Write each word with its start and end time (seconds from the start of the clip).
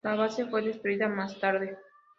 La 0.03 0.15
base 0.15 0.47
fue 0.47 0.63
destruida 0.63 1.07
más 1.07 1.39
tarde. 1.39 1.77